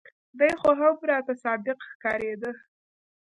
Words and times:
دى 0.39 0.49
خو 0.59 0.69
هم 0.79 0.95
راته 1.09 1.33
صادق 1.43 1.77
ښکارېده. 1.91 2.51